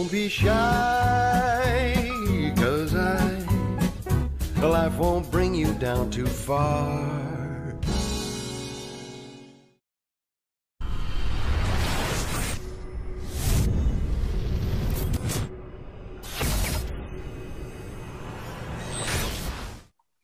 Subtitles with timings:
[0.00, 0.50] Don't be shy,
[2.56, 3.44] cause I,
[4.62, 7.76] life won't bring you down too far.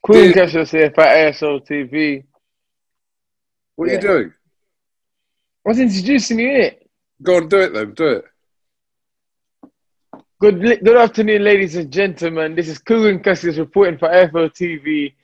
[0.01, 2.25] Queen catch us here for iFL TV.
[3.75, 3.97] What are Yeah.
[3.97, 4.33] you doing?
[5.67, 6.79] I was introducing you, innit?
[7.23, 7.93] Go on, do it then.
[7.93, 8.25] Do it.
[10.39, 12.55] Good, good afternoon, ladies and gentlemen.
[12.55, 15.15] This is Kugan Cassius reporting for iFL TV.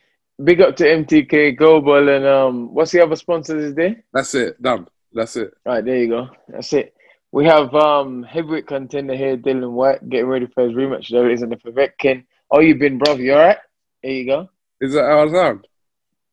[0.43, 4.03] Big up to MTK Global and um, what's the other sponsor is there?
[4.15, 4.61] That's it.
[4.63, 4.89] Done.
[5.13, 5.53] That's it.
[5.67, 6.29] Right, there you go.
[6.49, 6.95] That's it.
[7.31, 11.11] We have um heavyweight contender here, Dillian Whyte, getting ready for his rematch.
[11.11, 12.25] There is in the Povetkin.
[12.51, 13.17] Oh, you been, bro?
[13.17, 13.59] You alright?
[14.03, 14.49] There you go.
[14.81, 15.69] Is that how I sound?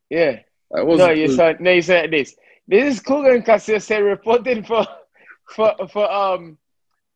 [0.09, 0.39] Yeah.
[0.71, 1.35] That wasn't No, you good.
[1.35, 1.71] said no.
[1.71, 2.33] You said this.
[2.65, 4.87] This is Cassius here reporting for
[5.53, 6.57] for for um.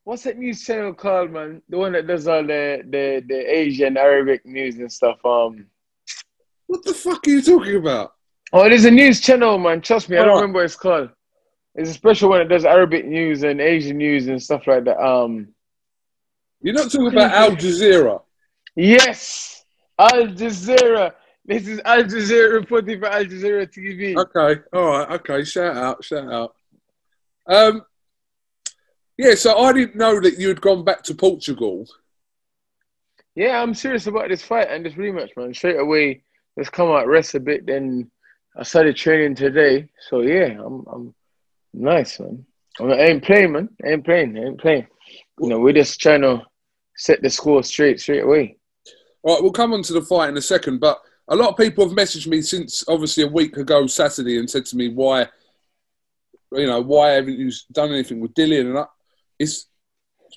[0.04, 1.62] What's that news channel called, man?
[1.68, 5.24] The one that does all the the the Asian Arabic news and stuff.
[5.24, 5.66] Um.
[6.66, 8.14] What the fuck are you talking about?
[8.52, 9.80] Oh, there's a news channel, man.
[9.80, 10.34] Trust me, I don't Oh.
[10.36, 11.10] remember what it's called.
[11.74, 14.98] It's a special one that does Arabic news and Asian news and stuff like that.
[15.02, 15.48] Um.
[16.60, 18.22] You're not talking about Al Jazeera.
[18.76, 19.64] Yes,
[19.98, 21.12] Al Jazeera.
[21.46, 24.16] This is Al Jazeera reporting for Al Jazeera TV.
[24.16, 24.62] Okay.
[24.72, 25.10] All right.
[25.20, 25.44] Okay.
[25.44, 26.04] Shout out.
[26.04, 26.54] Shout out.
[27.46, 27.84] Um.
[29.16, 29.34] Yeah.
[29.34, 31.86] So I didn't know that you had gone back to Portugal.
[33.34, 35.52] Yeah, I'm serious about this fight and this rematch, man.
[35.54, 36.22] Straight away,
[36.56, 37.66] let's come out, rest a bit.
[37.66, 38.10] Then
[38.56, 41.14] I started training today, so yeah, I'm I'm
[41.72, 42.46] nice, man.
[42.78, 43.68] I'm, I ain't playing, man.
[43.84, 44.38] I ain't playing.
[44.38, 44.86] I ain't playing.
[45.40, 46.42] You know, we're just trying to
[46.96, 48.56] set the score straight, straight away.
[49.22, 49.42] All right.
[49.42, 51.96] We'll come on to the fight in a second, but a lot of people have
[51.96, 55.26] messaged me since obviously a week ago Saturday and said to me why,
[56.52, 58.70] you know, why haven't you done anything with Dillian?
[58.70, 58.86] And I,
[59.38, 59.66] it's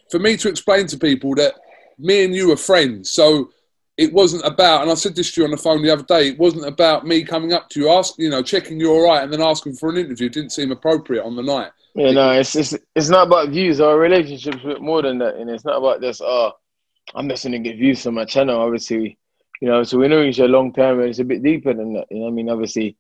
[0.10, 1.54] for me to explain to people that
[1.98, 3.12] me and you are friends.
[3.12, 3.52] So
[3.98, 6.30] it wasn't about, and I said this to you on the phone the other day,
[6.30, 9.24] it wasn't about me coming up to you, asking, you know, checking you're all right,
[9.24, 10.28] and then asking for an interview.
[10.28, 11.72] It didn't seem appropriate on the night.
[11.96, 13.82] You know, it's it's it's not about views.
[13.82, 16.22] Our relationships with more than that, and it's not about this.
[16.22, 16.52] Oh,
[17.16, 18.62] I'm just gonna get views on my channel.
[18.62, 19.18] Obviously,
[19.62, 21.94] you know, so we know each a long time, and it's a bit deeper than
[21.94, 22.06] that.
[22.12, 22.98] You know, I mean, obviously,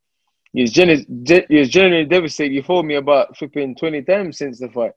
[0.51, 2.55] you're genuinely, you're devastated.
[2.55, 4.93] You phoned me about flipping twenty times since the fight,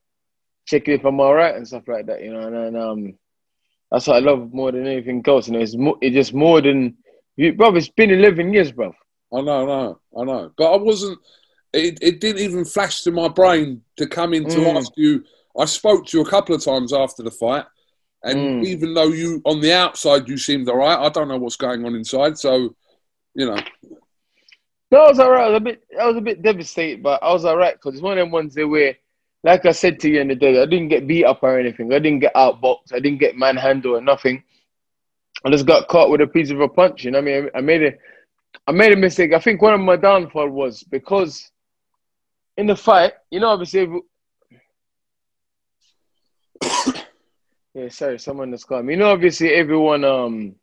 [0.71, 2.23] checking if I'm all right and stuff like that.
[2.23, 3.19] You know, and, and um,
[3.91, 5.49] that's what I love more than anything else.
[5.49, 6.97] You know, it's more, it's just more than
[7.37, 7.75] you, bro.
[7.77, 8.95] It's been eleven years, bro.
[9.33, 10.53] I know, I know, I know.
[10.57, 11.19] But I wasn't,
[11.73, 14.77] it, it didn't even flash to my brain to come in to Mm.
[14.77, 15.25] ask you.
[15.59, 17.65] I spoke to you a couple of times after the fight,
[18.23, 18.65] and Mm.
[18.65, 21.85] even though you, on the outside, you seemed all right, I don't know what's going
[21.85, 22.39] on inside.
[22.39, 22.77] So,
[23.35, 23.61] you know,
[24.93, 25.45] No, I was alright.
[25.45, 28.03] I was a bit, I was a bit devastated, but I was alright because it's
[28.03, 28.97] one of them ones where,
[29.43, 31.93] like I said to you in the day, I didn't get beat up or anything.
[31.93, 32.93] I didn't get outboxed.
[32.93, 34.43] I didn't get manhandled or nothing.
[35.45, 37.05] I just got caught with a piece of a punch.
[37.05, 37.51] You know what I mean?
[37.55, 37.93] I made a,
[38.67, 39.33] I made a mistake.
[39.33, 41.51] I think one of my downfall was because
[42.59, 43.89] in the fight, you know, obviously.
[47.75, 48.93] yeah, sorry, someone just called me.
[48.93, 50.57] You know, obviously, everyone, um,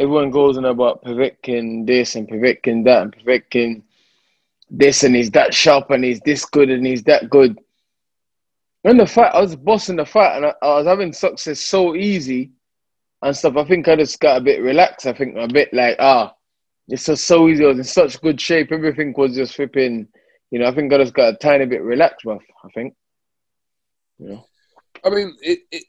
[0.00, 3.82] everyone goes on about Povetkin this and Povetkin that and Povetkin
[4.70, 7.58] this and he's that sharp and he's this good and he's that good.
[8.84, 11.94] In the fight, I was bossing the fight and I, I was having success so
[11.94, 12.52] easy
[13.22, 13.56] and stuff.
[13.56, 15.06] I think I just got a bit relaxed.
[15.06, 16.34] I think a bit like, ah,
[16.88, 17.64] it's just so easy.
[17.64, 18.70] I was in such good shape.
[18.70, 20.06] Everything was just flipping.
[20.50, 22.40] You know, I think I just got a tiny bit relaxed, bruv.
[22.64, 22.94] I think.
[24.18, 24.46] You know.
[25.04, 25.84] I mean, it, it,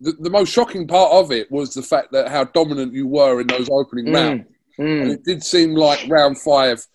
[0.00, 3.40] the, the most shocking part of it was the fact that how dominant you were
[3.40, 4.44] in those opening Mm, rounds.
[4.78, 5.12] And mm.
[5.12, 6.86] it did seem like round five,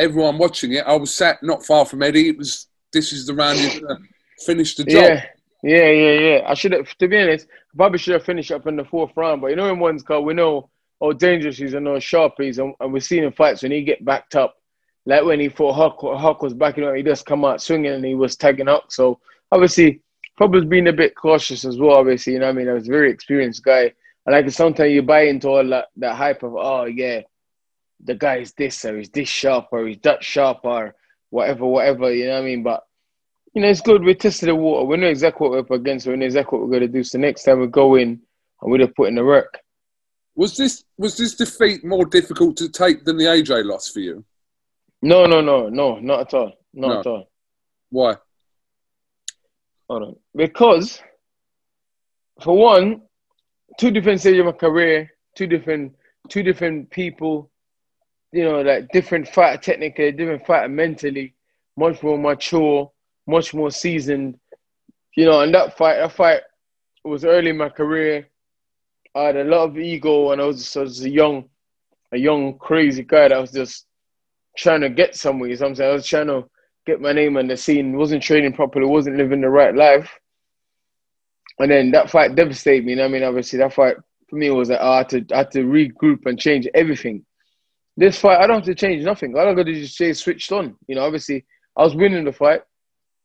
[0.00, 2.30] everyone watching it, I was sat not far from Eddie.
[2.30, 3.98] It was, this is the round you're to
[4.44, 5.02] finish the job.
[5.02, 5.24] Yeah,
[5.62, 6.40] yeah, yeah, yeah.
[6.46, 7.46] I should have, to be honest,
[7.76, 9.40] probably should have finished up in the fourth round.
[9.40, 12.48] But you know, in one's called, we know how dangerous he's and how sharp he
[12.48, 14.56] is, and, and we've seen in fights when he get backed up,
[15.06, 18.04] like when he fought Huck, Huck was backing up, he just come out swinging and
[18.04, 18.90] he was tagging Huck.
[18.90, 19.20] So
[19.52, 20.02] obviously,
[20.36, 21.96] probably being a bit cautious as well.
[21.96, 23.92] Obviously, you know, I mean, I was a very experienced guy.
[24.26, 27.22] And like sometimes you buy into all that, that hype of, oh yeah,
[28.04, 30.94] the guy is this or he's this sharp or he's that sharp or
[31.30, 32.12] whatever, whatever.
[32.12, 32.62] You know what I mean?
[32.62, 32.84] But
[33.54, 34.02] you know, it's good.
[34.02, 34.86] We tested the water.
[34.86, 36.06] We know exactly what we're up against.
[36.06, 37.02] We know exactly what we're going to do.
[37.02, 38.20] So next time we go in
[38.62, 39.58] and we're put in the work.
[40.36, 44.24] Was this was this defeat more difficult to take than the AJ loss for you?
[45.02, 46.52] No, no, no, no, not at all.
[46.72, 47.00] Not No.
[47.00, 47.30] at all.
[47.90, 48.16] Why?
[49.88, 50.16] Hold on.
[50.36, 51.02] Because,
[52.40, 53.02] for one,
[53.78, 55.96] two different stages of my career, two different,
[56.28, 57.49] two different people,
[58.32, 61.34] you know, like different fighter technically, different fighter mentally,
[61.76, 62.90] much more mature,
[63.26, 64.38] much more seasoned.
[65.16, 66.40] you know, and that fight, that fight
[67.04, 68.28] was early in my career.
[69.14, 71.48] I had a lot of ego, and I was just, I was a young,
[72.12, 73.86] a young crazy guy that was just
[74.56, 75.50] trying to get somewhere.
[75.50, 75.90] You know I'm saying?
[75.90, 76.48] I was trying to
[76.86, 77.96] get my name on the scene.
[77.96, 78.86] wasn't training properly.
[78.86, 80.18] wasn't living the right life.
[81.58, 82.92] And then that fight devastated me.
[82.92, 83.22] You know I mean?
[83.24, 83.96] Obviously, that fight
[84.28, 87.24] for me was that I had to I had to regroup and change everything.
[88.00, 89.36] This fight, I don't have to change nothing.
[89.36, 90.74] All I got to just stay switched on.
[90.88, 91.44] You know, obviously,
[91.76, 92.62] I was winning the fight.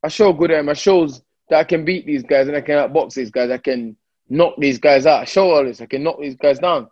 [0.04, 0.68] I show good at.
[0.68, 3.51] I shows that I can beat these guys and I can outbox these guys.
[3.51, 3.95] I can
[4.27, 5.22] knock these guys out.
[5.22, 5.80] I show all this.
[5.80, 6.89] I can knock these guys down.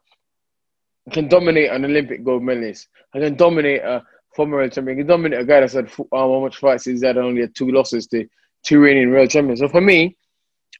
[1.09, 2.87] I can dominate an Olympic gold medalist.
[3.13, 4.01] I can dominate a
[4.33, 4.99] former world champion.
[4.99, 7.53] I can dominate a guy that's had um, how much fights he's had only had
[7.53, 8.25] two losses to
[8.63, 9.59] two reigning world champions.
[9.59, 10.15] So for me,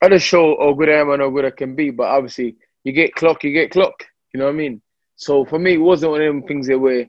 [0.02, 1.90] I just show how good I am and how good I can be.
[1.90, 2.56] But obviously,
[2.86, 4.06] you get clock, you get clock.
[4.34, 4.82] You know what I mean?
[5.16, 7.08] So for me, it wasn't one of them things that where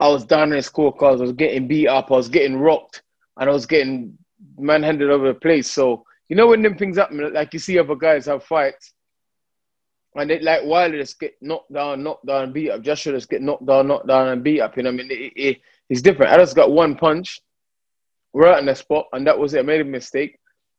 [0.00, 3.02] I was down in scorecards, I was getting beat up, I was getting rocked,
[3.36, 4.16] and I was getting
[4.58, 5.70] manhandled over the place.
[5.70, 8.92] So you know when them things happen, like you see other guys have fights,
[10.14, 12.82] and it like Wilder just get knocked down, knocked down, beat up.
[12.82, 14.76] Joshua just get knocked down, knocked down, and beat up.
[14.76, 16.32] You know, I mean, it, it, it's different.
[16.32, 17.40] I just got one punch
[18.32, 19.60] right in the spot, and that was it.
[19.60, 20.38] I made a mistake,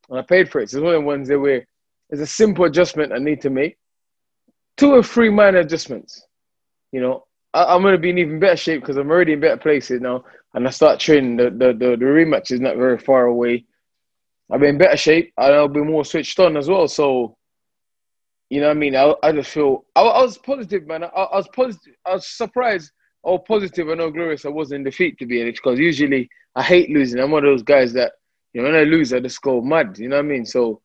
[0.09, 0.69] and I paid for it.
[0.69, 1.65] So it's one of the ones that where
[2.09, 3.77] it's a simple adjustment I need to make,
[4.77, 6.25] two or three minor adjustments.
[6.93, 7.25] You know,
[7.55, 10.23] I, am gonna be in even better shape because I'm already in better places now,
[10.53, 11.37] and I start training.
[11.37, 13.65] The the the, the rematch is not very far away.
[14.51, 16.87] I'll be in better shape, and I'll be more switched on as well.
[16.87, 17.35] So,
[18.51, 21.03] you know, what I mean, I, I just feel I, I was positive, man.
[21.03, 21.95] I, I, was positive.
[22.05, 22.91] I was surprised
[23.25, 25.61] how positive and how glorious I was in defeat to be honest.
[25.63, 27.19] Because usually I hate losing.
[27.19, 28.11] I'm one of those guys that
[28.53, 29.97] you know when I lose, I just go mad.
[29.97, 30.45] You know what I mean?
[30.45, 30.79] So,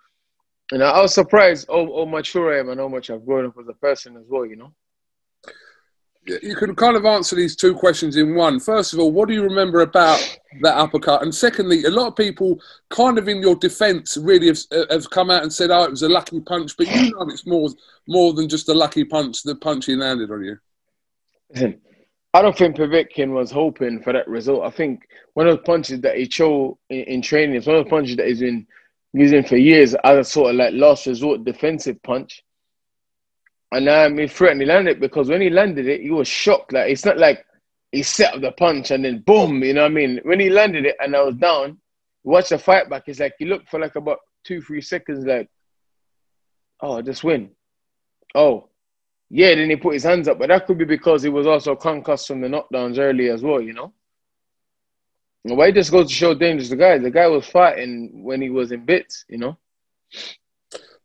[0.72, 3.56] and I was surprised how, how mature I am and how much I've grown up
[3.60, 4.46] as a person as well.
[4.46, 4.72] You know
[6.42, 8.60] you can kind of answer these two questions in one.
[8.60, 10.18] First of all, what do you remember about
[10.62, 11.22] that uppercut?
[11.22, 12.60] And secondly, a lot of people,
[12.90, 14.58] kind of in your defence, really have,
[14.90, 17.46] have come out and said, "Oh, it was a lucky punch," but you know it's
[17.46, 17.68] more
[18.06, 19.42] more than just a lucky punch.
[19.42, 20.58] The punch he landed on you.
[21.50, 21.80] Listen,
[22.34, 24.64] I don't think Povetkin was hoping for that result.
[24.64, 27.84] I think one of the punches that he chose in, in training is one of
[27.84, 28.66] the punches that he's been
[29.12, 32.42] using for years as a sort of like last resort defensive punch.
[33.70, 36.72] And um, he threatened, he landed it because when he landed it, he was shocked.
[36.72, 37.44] Like it's not like
[37.92, 40.20] he set up the punch and then boom, you know what I mean?
[40.22, 41.78] When he landed it and I was down,
[42.24, 43.04] watch the fight back.
[43.06, 45.48] It's like he looked for like about two, three seconds, like,
[46.80, 47.50] oh, just win.
[48.34, 48.68] Oh,
[49.30, 49.54] yeah.
[49.54, 52.28] Then he put his hands up, but that could be because he was also concussed
[52.28, 53.92] from the knockdowns early as well, you know.
[55.42, 56.98] Why just goes to show dangerous the guy.
[56.98, 59.56] The guy was fighting when he was in bits, you know.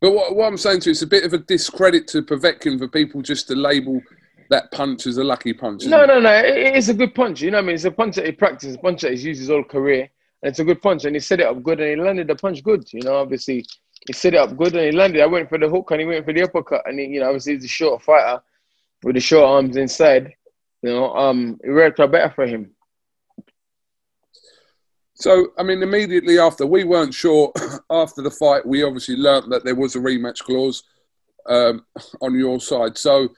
[0.03, 2.77] But what, what I'm saying to you, it's a bit of a discredit to Povetkin
[2.77, 4.01] for people just to label
[4.49, 5.85] that punch as a lucky punch.
[5.85, 6.29] No, no, no.
[6.29, 7.41] It, it's a good punch.
[7.41, 7.75] You know what I mean?
[7.75, 10.01] It's a punch that he practices, a punch that he's used his whole career.
[10.41, 11.05] And it's a good punch.
[11.05, 12.83] And he set it up good and he landed the punch good.
[12.91, 13.65] You know, obviously,
[14.05, 15.21] he set it up good and he landed.
[15.21, 16.81] I went for the hook and he went for the uppercut.
[16.85, 18.43] And, he, you know, obviously, he's a short fighter
[19.03, 20.33] with the short arms inside.
[20.81, 22.71] You know, um, it worked out better for him.
[25.23, 27.53] So, I mean, immediately after, we weren't sure
[27.89, 28.65] after the fight.
[28.65, 30.83] We obviously learnt that there was a rematch clause
[31.47, 31.85] um,
[32.21, 32.97] on your side.
[32.97, 33.29] So,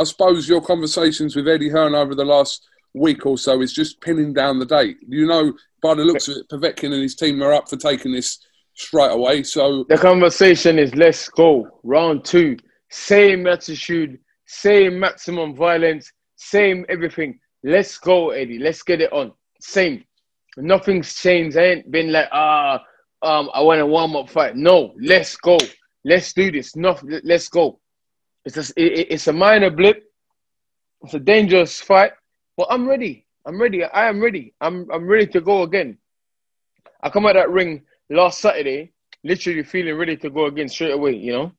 [0.00, 4.00] I suppose your conversations with Eddie Hearn over the last week or so is just
[4.00, 4.96] pinning down the date.
[5.06, 5.52] You know,
[5.82, 8.38] by the looks of it, Povetkin and his team are up for taking this
[8.72, 9.42] straight away.
[9.42, 11.68] So, the conversation is let's go.
[11.82, 12.56] Round two,
[12.88, 17.38] same attitude, same maximum violence, same everything.
[17.62, 18.58] Let's go, Eddie.
[18.58, 19.32] Let's get it on.
[19.60, 20.02] Same.
[20.56, 21.56] Nothing's changed.
[21.56, 22.82] I ain't been like, ah,
[23.22, 24.56] um, I want a warm up fight.
[24.56, 25.58] No, let's go.
[26.04, 26.76] Let's do this.
[26.76, 27.80] No, let's go.
[28.44, 30.04] It's a, it, it's a minor blip.
[31.02, 32.12] It's a dangerous fight,
[32.56, 33.26] but I'm ready.
[33.44, 33.84] I'm ready.
[33.84, 34.54] I am ready.
[34.60, 35.98] I'm I'm ready to go again.
[37.02, 41.16] I come out that ring last Saturday, literally feeling ready to go again straight away.
[41.16, 41.52] You know.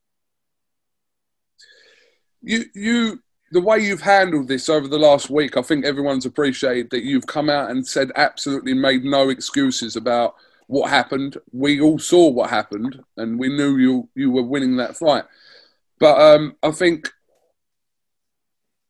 [2.41, 6.89] You you the way you've handled this over the last week, I think everyone's appreciated
[6.89, 10.35] that you've come out and said absolutely made no excuses about
[10.67, 11.37] what happened.
[11.53, 15.23] We all saw what happened, and we knew you you were winning that fight.
[15.99, 17.09] But um, I think,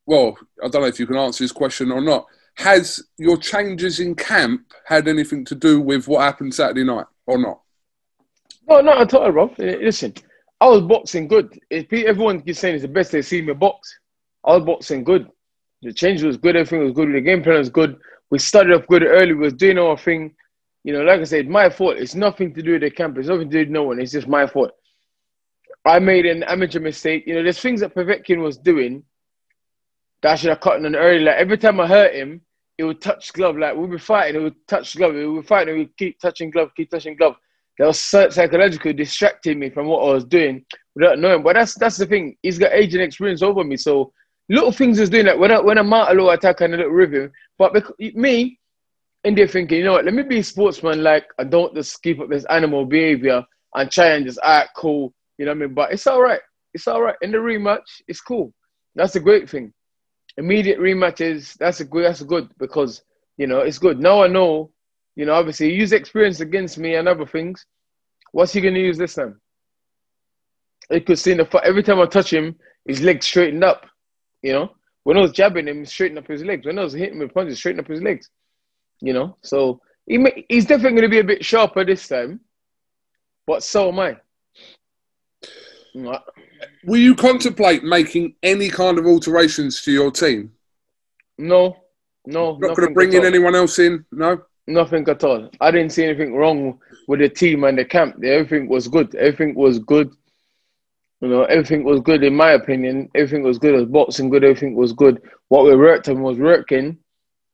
[0.08, 2.26] well, I don't know if you can answer this question or not.
[2.56, 7.38] Has your changes in camp had anything to do with what happened Saturday night or
[7.38, 7.62] not?
[8.68, 9.54] No, not at all, Rob.
[9.60, 10.16] Listen,
[10.60, 11.60] I was boxing good.
[11.70, 14.00] Everyone keeps saying it's the best they've seen me box
[14.48, 15.30] all boxing good.
[15.84, 16.56] The change was good.
[16.56, 17.14] Everything was good.
[17.14, 17.98] The game plan was good.
[18.32, 19.34] We started off good early.
[19.34, 20.34] We was doing our thing.
[20.84, 21.98] You know, like I said, my fault.
[21.98, 23.18] It's nothing to do with the camp.
[23.18, 24.00] It's nothing to do with no one.
[24.00, 24.72] It's just my fault.
[25.86, 27.26] I made an amateur mistake.
[27.28, 29.04] You know, there's things that Povetkin was doing
[30.22, 31.20] that I should have cut early.
[31.20, 32.42] Like every time I hurt him,
[32.78, 33.58] it would touch glove.
[33.58, 35.14] Like we'd be fighting, it would touch glove.
[35.14, 37.36] We would be fighting, we'd keep touching glove, keep touching glove.
[37.78, 41.44] that was psy- psychologically distracting me from what I was doing without knowing.
[41.44, 42.38] But that's that's the thing.
[42.42, 44.14] He's got age and experience over me, so
[44.50, 46.78] little things he's doing like when I when I'm out a little attack and a
[46.78, 47.32] little rhythm.
[47.58, 48.60] But because, me,
[49.24, 50.06] in there thinking, you know what?
[50.06, 51.04] Let me be a sportsman.
[51.04, 53.44] Like I don't just keep up this animal behavior
[53.76, 55.14] and try and just act cool.
[55.38, 55.74] You know what I mean?
[55.74, 56.42] But it's all right.
[56.74, 57.16] It's all right.
[57.22, 58.54] In the rematch, it's cool.
[58.96, 59.74] That's a great thing.
[60.38, 62.06] Immediate rematches, that's a good.
[62.06, 63.02] That's good because
[63.38, 64.00] you know it's good.
[64.00, 64.72] Now I know.
[65.16, 67.66] You know, obviously, he used experience against me and other things.
[68.34, 69.42] What's he gonna use this time?
[70.92, 73.88] You could see in the every time I touch him, his legs straightened up.
[74.42, 74.72] You know,
[75.04, 76.66] when I was jabbing him, straighten up his legs.
[76.66, 78.30] When I was hitting him with punches, straighten up his legs.
[79.00, 82.40] You know, so he may, he's definitely going to be a bit sharper this time.
[83.46, 84.18] But so am I.
[86.86, 90.52] Will you contemplate making any kind of alterations to your team?
[91.38, 91.78] No,
[92.26, 92.58] no.
[92.58, 94.06] Not going to bring in anyone else in?
[94.12, 94.42] No.
[94.68, 95.50] Nothing at all.
[95.62, 98.22] I didn't see anything wrong with the team and the camp.
[98.24, 99.16] Everything was good.
[99.16, 100.14] Everything was good.
[101.22, 103.10] You know, everything was good in my opinion.
[103.16, 103.74] Everything was good.
[103.74, 104.44] Was boxing good.
[104.44, 105.22] Everything was good.
[105.48, 106.98] What we worked on was working.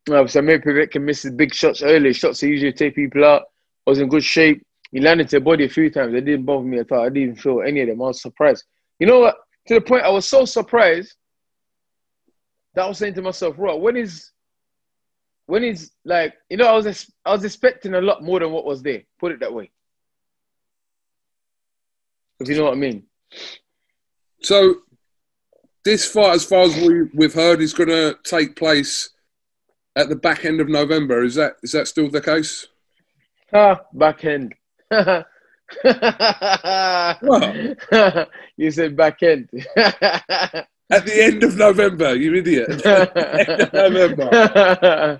[0.10, 2.12] I made Povetkin miss his big shots early.
[2.12, 3.44] Shots that usually take people out.
[3.88, 4.66] I was in good shape.
[4.92, 6.14] He landed to the body a few times.
[6.14, 7.06] It didn't bother me at all.
[7.06, 8.02] I didn't feel any of them.
[8.02, 8.66] I was surprised.
[9.00, 9.38] You know what?
[9.68, 11.16] To the point I was so surprised
[12.76, 14.32] that I was saying to myself, "Right, when is
[15.46, 18.66] when is like you know I was I was expecting a lot more than what
[18.66, 19.04] was there.
[19.20, 19.72] Put it that way.
[22.40, 23.08] If you know what I mean.
[24.42, 24.76] So
[25.86, 29.10] this fight, as far as we, we've heard, is going to take place
[29.96, 31.24] at the back end of November.
[31.24, 32.68] Is that is that still the case?
[33.54, 34.56] Ah, back end.
[38.58, 39.50] you said back end.
[40.92, 42.84] At the end of November, you idiot.
[43.74, 45.20] November.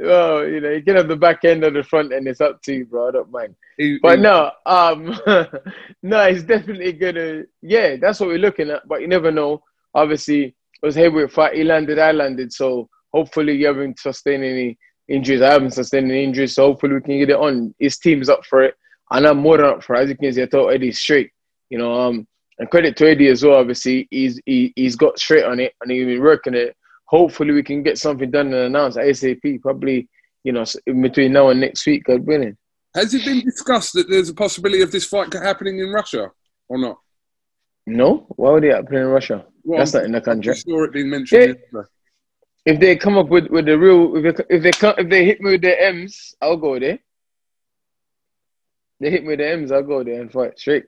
[0.00, 2.28] Well, you know, you can have the back end or the front end.
[2.28, 3.08] It's up to you, bro.
[3.08, 3.54] I don't mind.
[3.76, 5.06] He- But he- no, um,
[6.02, 7.44] no, it's definitely gonna.
[7.62, 8.86] Yeah, that's what we're looking at.
[8.86, 9.62] But you never know.
[9.94, 10.44] Obviously,
[10.82, 11.54] it was heavyweight fight.
[11.56, 12.52] He landed, I landed.
[12.52, 14.78] So hopefully, you haven't sustained any
[15.08, 15.42] injuries.
[15.42, 16.54] I haven't sustained any injuries.
[16.54, 17.74] So hopefully, we can get it on.
[17.78, 18.74] His team's up for it,
[19.10, 20.02] and I'm more than up for it.
[20.02, 21.30] As you can see, I told Eddie straight.
[21.70, 22.26] You know, um,
[22.58, 23.56] and credit to Eddie as well.
[23.58, 26.76] Obviously, he's he, he's got straight on it, and he's been working it.
[27.08, 29.60] Hopefully, we can get something done and announced ASAP.
[29.62, 30.08] Probably,
[30.44, 32.04] you know, in between now and next week.
[32.04, 32.56] God willing.
[32.94, 36.30] Has it been discussed that there's a possibility of this fight happening in Russia
[36.68, 36.98] or not?
[37.86, 39.46] No, why would they happen in Russia?
[39.64, 40.60] Well, That's not in the I contract.
[40.60, 41.56] saw it being mentioned.
[42.66, 45.24] If they come up with, with the real, if they, if they come, if they
[45.24, 46.98] hit me with the M's, I'll go there.
[49.00, 50.84] They hit me with the M's, I'll go there and fight straight.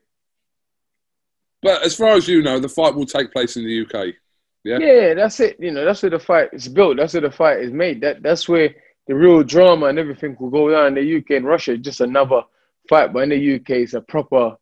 [1.62, 4.15] But as far as you know, the fight will take place in the UK.
[4.64, 4.79] Yeah.
[4.79, 5.57] Yeah, that's it.
[5.59, 6.99] You know, that's where the fight is built.
[6.99, 8.02] That's where the fight is made.
[8.02, 8.75] That that's where
[9.07, 10.88] the real drama and everything will go down.
[10.88, 12.43] In the UK and Russia, it's just another
[12.88, 14.57] fight, but in the UK, it's a proper.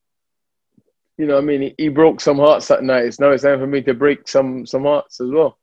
[1.17, 3.07] You know, what I mean, he, he broke some hearts that night.
[3.07, 5.59] It's now it's time for me to break some some hearts as well,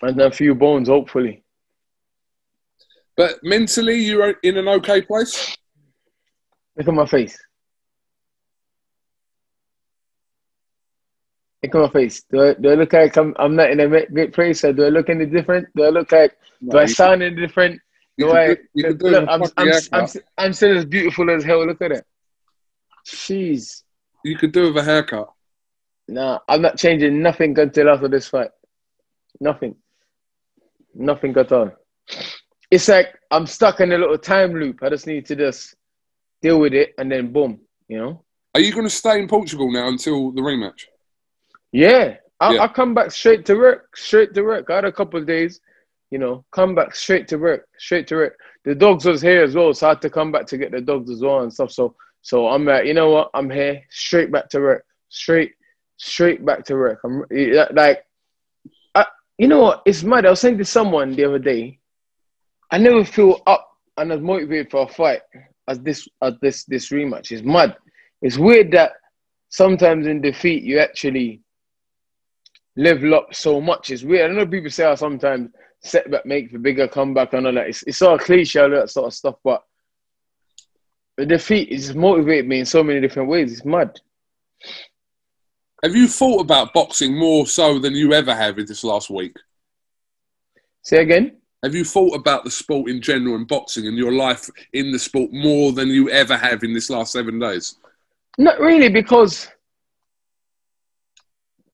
[0.00, 1.44] and a few bones, hopefully.
[3.14, 5.54] But mentally, you're in an okay place.
[6.76, 7.38] Look at my face.
[11.62, 12.22] Look at my face.
[12.30, 14.64] Do I, do I look like I'm, I'm not in a great place?
[14.64, 15.68] Or do I look any different?
[15.74, 16.36] Do I look like,
[16.68, 17.80] do I sound any different?
[18.16, 19.72] Do I, do, do look, I'm, I'm.
[19.92, 21.64] I'm, I'm still as beautiful as hell.
[21.66, 22.04] Look at it.
[23.06, 23.82] Jeez.
[24.24, 25.32] You could do with a haircut.
[26.08, 28.50] Nah, I'm not changing nothing until after this fight.
[29.40, 29.76] Nothing.
[30.94, 31.70] Nothing at all.
[32.70, 34.82] It's like I'm stuck in a little time loop.
[34.82, 35.74] I just need to just
[36.42, 38.24] deal with it and then boom, you know?
[38.54, 40.86] Are you going to stay in Portugal now until the rematch?
[41.72, 42.16] Yeah.
[42.40, 42.62] I, Yeah.
[42.62, 43.96] I come back straight to work.
[43.96, 44.70] Straight to work.
[44.70, 45.60] I had a couple of days,
[46.10, 47.66] you know, come back straight to work.
[47.78, 48.38] Straight to work.
[48.64, 50.80] The dogs was here as well, so I had to come back to get the
[50.80, 51.72] dogs as well and stuff.
[51.72, 53.30] So so I'm like, you know what?
[53.34, 53.82] I'm here.
[53.90, 54.84] Straight back to work.
[55.08, 55.52] Straight
[55.96, 57.00] straight back to work.
[57.04, 57.24] I'm
[57.72, 58.04] like
[58.94, 59.06] I,
[59.38, 59.82] you know what?
[59.86, 60.26] It's mad.
[60.26, 61.78] I was saying to someone the other day,
[62.70, 65.22] I never feel up and as motivated for a fight
[65.68, 67.32] as this as this this rematch.
[67.32, 67.76] It's mad.
[68.22, 68.92] It's weird that
[69.48, 71.40] sometimes in defeat you actually
[72.78, 73.90] level up so much.
[73.90, 74.30] It's weird.
[74.30, 75.50] I know people say how sometimes
[75.82, 77.66] setback make for bigger comeback and all that.
[77.66, 79.64] It's, it's all cliche, all that sort of stuff, but
[81.16, 83.52] the defeat is motivated me in so many different ways.
[83.52, 84.00] It's mad.
[85.82, 89.36] Have you thought about boxing more so than you ever have in this last week?
[90.82, 91.36] Say again?
[91.64, 94.98] Have you thought about the sport in general and boxing and your life in the
[94.98, 97.76] sport more than you ever have in this last seven days?
[98.38, 99.48] Not really, because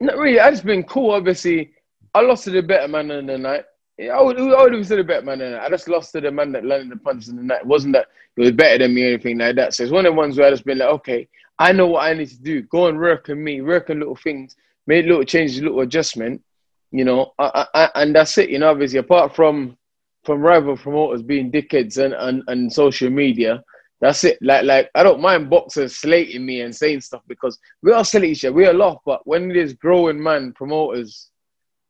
[0.00, 0.40] not really.
[0.40, 1.12] I just been cool.
[1.12, 1.72] Obviously,
[2.14, 3.64] I lost to the better man in the night.
[4.00, 5.62] I would, I would have said a better man than that.
[5.62, 7.60] I just lost to the man that landed the punches in the night.
[7.60, 9.74] It wasn't that he was better than me or anything like that.
[9.74, 12.04] So it's one of the ones where I just been like, okay, I know what
[12.04, 12.62] I need to do.
[12.62, 16.42] Go and work on me, work on little things, make little changes, little adjustment,
[16.94, 18.50] you know, I, I, and that's it.
[18.50, 19.76] You know, obviously, apart from
[20.22, 23.62] from rival promoters being dickheads and, and, and social media,
[24.00, 24.38] that's it.
[24.42, 28.44] Like like I don't mind boxers slating me and saying stuff because we are each
[28.44, 28.52] other.
[28.52, 31.30] We all laugh, but when there's growing man promoters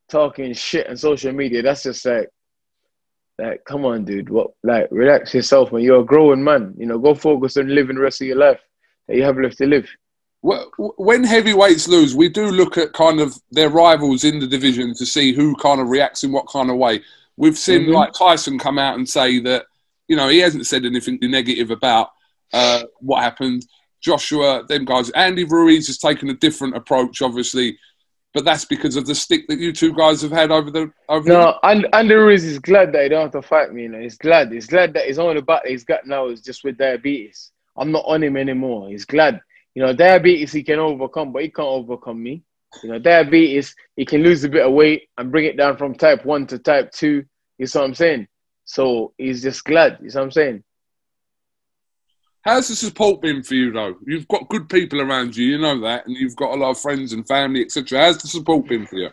[0.08, 2.28] talking shit on social media, that's just like
[3.38, 4.28] like come on, dude.
[4.28, 5.82] What like relax yourself, man.
[5.82, 6.75] You're a growing man.
[6.78, 8.61] You know, go focus on living the rest of your life
[9.08, 9.88] that you have left to live.
[10.42, 14.94] Well, when heavyweights lose, we do look at kind of their rivals in the division
[14.94, 17.02] to see who kind of reacts in what kind of way.
[17.37, 17.92] We've seen mm-hmm.
[17.92, 19.64] like Tyson come out and say that
[20.08, 22.11] you know he hasn't said anything negative about
[22.52, 23.64] uh, what happened.
[24.00, 27.78] Joshua, them guys, Andy Ruiz has taken a different approach, obviously,
[28.34, 31.28] but that's because of the stick that you two guys have had over the over.
[31.28, 33.82] No, and Andy Ruiz is glad that he don't have to fight me.
[33.82, 34.52] You know, he's glad.
[34.52, 37.52] He's glad that his only battle he's got now is just with diabetes.
[37.76, 38.90] I'm not on him anymore.
[38.90, 39.40] He's glad.
[39.75, 42.42] You know, diabetes he can overcome, but he can't overcome me.
[42.82, 45.94] You know, diabetes, he can lose a bit of weight and bring it down from
[45.94, 47.25] type one to type two.
[47.58, 48.28] You see what I'm saying?
[48.64, 49.99] So he's just glad.
[50.02, 50.64] You see what I'm saying?
[52.42, 53.94] How's the support been for you though?
[54.06, 56.78] You've got good people around you, you know that, and you've got a lot of
[56.78, 58.00] friends and family, etc.
[58.00, 59.11] How's the support been for you?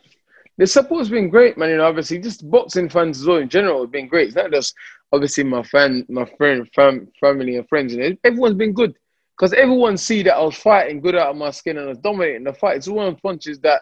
[0.58, 1.70] The support's been great, man.
[1.70, 4.28] You know, obviously, just boxing fans as well in general have been great.
[4.28, 4.76] It's not just
[5.14, 8.96] obviously my fan, my friend, fam, family, and friends, and everyone's been good
[9.38, 11.98] because everyone see that I was fighting good out of my skin and I was
[12.00, 12.78] dominating the fight.
[12.78, 13.82] It's one of the punches that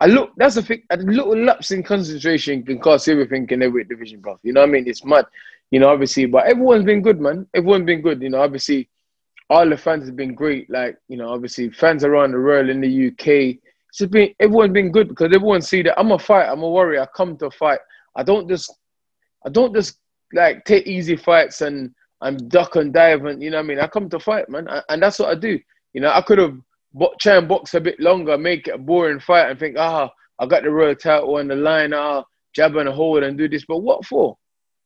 [0.00, 0.32] I look.
[0.36, 0.82] That's a thing.
[0.90, 4.38] A little lapse in concentration can cost everything in every division, bro.
[4.42, 4.88] You know what I mean?
[4.88, 5.26] It's mad.
[5.70, 7.46] You know, obviously, but everyone's been good, man.
[7.54, 8.20] Everyone's been good.
[8.22, 8.88] You know, obviously,
[9.48, 10.68] all the fans have been great.
[10.68, 13.58] Like, you know, obviously, fans around the world in the UK.
[13.88, 16.48] It's just been everyone's been good because everyone see that I'm a fight.
[16.48, 17.02] I'm a warrior.
[17.02, 17.78] I come to fight.
[18.16, 18.72] I don't just,
[19.46, 19.98] I don't just
[20.32, 23.80] like take easy fights and I'm duck and dive, and you know what I mean.
[23.80, 25.58] I come to fight, man, and that's what I do.
[25.92, 26.56] You know, I could have
[26.94, 30.10] bo- try and box a bit longer, make it a boring fight, and think, ah,
[30.38, 33.64] I got the world title on the line, ah, jab and hold and do this.
[33.66, 34.38] But what for?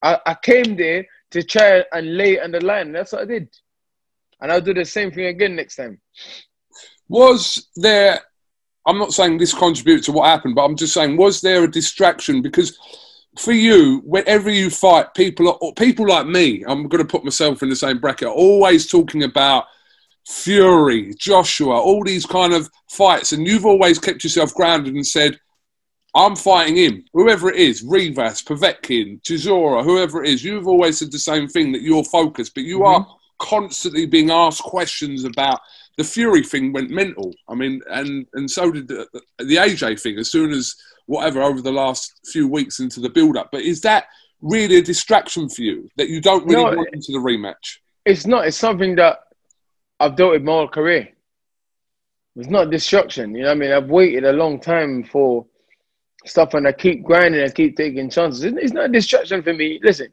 [0.02, 2.92] I, I came there to try and lay on the line.
[2.92, 3.48] That's what I did,
[4.40, 6.00] and I'll do the same thing again next time.
[7.08, 8.20] Was there?
[8.86, 11.70] I'm not saying this contributes to what happened, but I'm just saying, was there a
[11.70, 12.78] distraction because?
[13.38, 17.62] for you, whenever you fight, people are, people like me, I'm going to put myself
[17.62, 19.66] in the same bracket, always talking about
[20.28, 25.40] Fury, Joshua, all these kind of fights, and you've always kept yourself grounded and said,
[26.14, 30.44] I'm fighting him, whoever it is, Rivas, Povetkin, Chisora, whoever it is.
[30.44, 33.02] You've always said the same thing that you're focused, but you mm-hmm.
[33.02, 35.60] are constantly being asked questions about
[35.96, 37.34] the Fury thing went mental.
[37.48, 39.06] I mean, and and so did the,
[39.38, 40.18] the AJ thing.
[40.18, 43.48] As soon as whatever over the last few weeks into the build up.
[43.50, 44.06] But is that
[44.42, 47.78] really a distraction for you that you don't really no, want into the rematch?
[48.04, 48.46] It's not.
[48.46, 49.20] It's something that
[50.00, 51.08] I've dealt with my whole career.
[52.36, 53.34] It's not destruction.
[53.34, 53.72] You know I mean?
[53.72, 55.46] I've waited a long time for
[56.24, 58.44] stuff and I keep grinding and keep taking chances.
[58.44, 59.80] It's not a distraction for me.
[59.82, 60.08] Listen,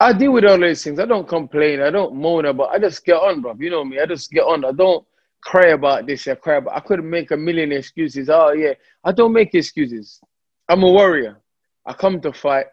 [0.00, 0.98] I deal with all these things.
[0.98, 1.80] I don't complain.
[1.80, 2.70] I don't moan about.
[2.70, 3.54] I just get on, bro.
[3.58, 4.00] You know me.
[4.00, 4.64] I just get on.
[4.64, 5.04] I don't
[5.44, 6.76] cry about this, I cry about.
[6.76, 8.28] I could make a million excuses.
[8.30, 8.72] Oh yeah,
[9.04, 10.20] I don't make excuses.
[10.68, 11.40] I'm a warrior.
[11.86, 12.66] I come to fight,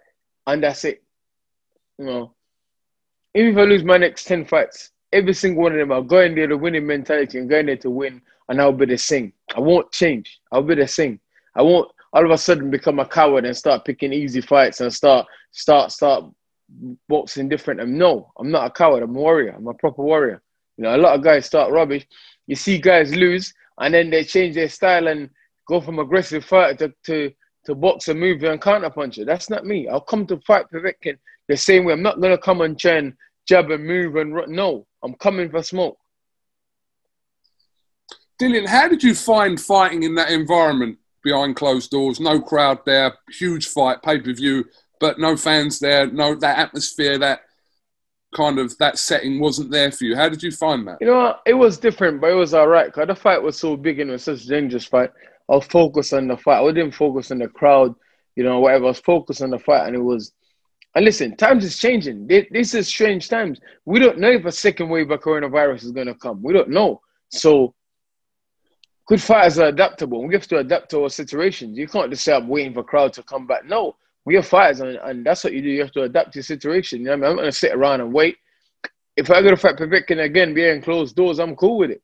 [0.47, 1.03] and that's it.
[1.99, 2.33] You know,
[3.35, 6.21] even if I lose my next ten fights, every single one of them, I'll go
[6.21, 8.97] in there to winning mentality and go in there to win, and I'll be the
[8.97, 9.33] same.
[9.55, 10.39] I won't change.
[10.51, 11.19] I'll be the same.
[11.55, 14.93] I won't all of a sudden become a coward and start picking easy fights and
[14.93, 16.25] start start start
[17.07, 17.81] boxing different.
[17.81, 19.03] And no, I'm not a coward.
[19.03, 19.53] I'm a warrior.
[19.57, 20.41] I'm a proper warrior.
[20.77, 22.05] You know, a lot of guys start rubbish
[22.51, 25.29] you see guys lose and then they change their style and
[25.67, 27.31] go from aggressive fighter to, to,
[27.65, 29.25] to boxer, mover, and counter puncher.
[29.25, 29.87] That's not me.
[29.87, 31.93] I'll come to fight Povetkin the same way.
[31.93, 33.13] I'm not going to come and try and
[33.47, 34.53] jab and move and run.
[34.53, 35.97] No, I'm coming for smoke.
[38.41, 42.19] Dillian, how did you find fighting in that environment behind closed doors?
[42.19, 44.65] No crowd there, huge fight, pay per view,
[44.99, 47.41] but no fans there, no that atmosphere, that
[48.35, 50.15] kind of that setting wasn't there for you.
[50.15, 50.97] How did you find that?
[51.01, 52.91] You know, it was different, but it was all right.
[52.91, 55.11] Cause the fight was so big and it was such a dangerous fight.
[55.51, 56.63] I was focused on the fight.
[56.63, 57.93] I didn't focus on the crowd,
[58.35, 58.85] you know, whatever.
[58.85, 60.31] I was focused on the fight, and it was.
[60.95, 62.27] And listen, times is changing.
[62.27, 63.59] This is strange times.
[63.85, 66.41] We don't know if a second wave of coronavirus is going to come.
[66.41, 67.01] We don't know.
[67.29, 67.73] So,
[69.07, 70.25] good fighters are adaptable.
[70.25, 71.77] We have to adapt to our situations.
[71.77, 73.65] You can't just say I'm waiting for crowd to come back.
[73.65, 75.69] No, we are fighters, and, and that's what you do.
[75.69, 76.99] You have to adapt to your situation.
[76.99, 77.23] You know I mean?
[77.25, 78.37] I'm not going to sit around and wait.
[79.17, 82.01] If I go to fight Povetkin again behind closed doors, I'm cool with it.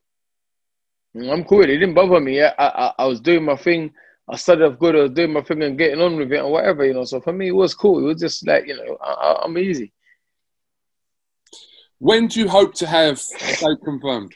[1.25, 1.67] I'm cool it.
[1.67, 2.41] Didn't bother me.
[2.41, 3.93] I, I, I was doing my thing.
[4.29, 4.95] I started off good.
[4.95, 7.05] I was doing my thing and getting on with it and whatever, you know.
[7.05, 7.99] So for me, it was cool.
[7.99, 9.93] It was just like you know, I, am easy.
[11.99, 14.35] When do you hope to have date confirmed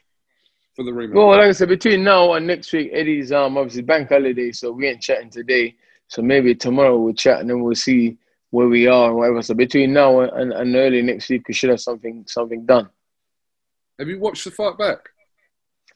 [0.75, 1.13] for the rematch?
[1.13, 4.71] Well, like I said, between now and next week, Eddie's um obviously bank holiday, so
[4.71, 5.75] we ain't chatting today.
[6.07, 8.17] So maybe tomorrow we'll chat and then we'll see
[8.49, 9.41] where we are and whatever.
[9.41, 12.89] So between now and, and early next week, we should have something something done.
[13.99, 15.09] Have you watched the fight back?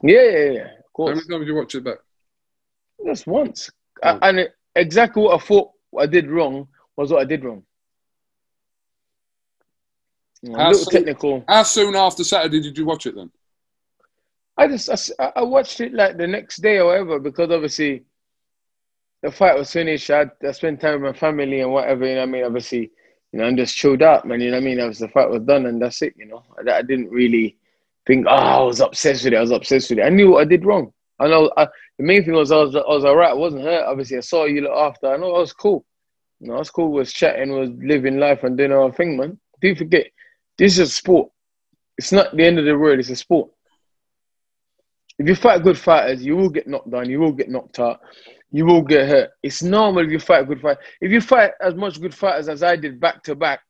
[0.01, 0.67] Yeah, yeah, yeah.
[0.79, 1.10] Of course.
[1.10, 1.97] How many times did you watch it back?
[3.05, 3.69] Just once.
[4.03, 4.19] Oh.
[4.21, 7.63] and it, exactly what I thought I did wrong was what I did wrong.
[10.55, 11.43] how soon, technical.
[11.47, 13.31] How soon after Saturday did you watch it then?
[14.58, 18.03] I just I, I watched it like the next day or whatever because obviously
[19.21, 20.10] the fight was finished.
[20.10, 22.08] I, I spent time with my family and whatever.
[22.08, 22.43] You know I mean?
[22.45, 22.91] Obviously,
[23.31, 24.39] you know, I'm just chilled out, man.
[24.39, 24.79] You know I mean?
[24.79, 26.13] Obviously, the fight was done and that's it.
[26.15, 27.58] You know, I, I didn't really
[28.06, 29.38] think, oh, I was obsessed with it.
[29.38, 30.04] I was obsessed with it.
[30.04, 30.91] I knew what I did wrong.
[31.20, 33.32] I know I, the main thing was I was I was alright.
[33.32, 33.86] I wasn't hurt.
[33.86, 35.08] Obviously, I saw you look after.
[35.08, 35.86] I know I was cool.
[36.39, 36.91] You know, I was cool.
[36.91, 39.39] Was chatting, was living life and doing our thing, man.
[39.62, 40.08] Do you forget?
[40.58, 41.30] This is sport.
[41.98, 43.00] It's not the end of the world.
[43.00, 43.52] It's a sport.
[45.18, 47.10] If you fight good fighters, you will get knocked down.
[47.10, 48.02] You will get knocked out.
[48.52, 49.32] You will get hurt.
[49.41, 50.78] It's normal if you fight good fight.
[51.00, 53.62] If you fight as much good fighters as I did back to back,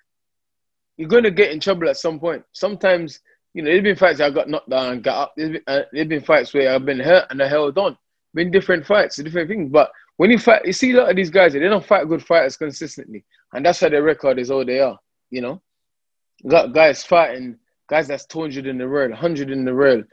[0.98, 2.44] you're gonna get in trouble at some point.
[2.54, 3.20] Sometimes
[3.56, 5.34] you know, there's been fights I got knocked down and got up.
[5.38, 7.98] There's been, uh, there's been fights where I've been hurt and I held on.
[8.34, 9.70] Been different fights, different things.
[9.72, 12.22] But when you fight, you see a lot of these guys, they don't fight good
[12.22, 15.00] fighters consistently, and that's why their record is all they are.
[15.30, 15.62] You know,
[16.46, 17.58] got guys fighting
[17.90, 20.04] guys that's 200 in the world, 100 in the world,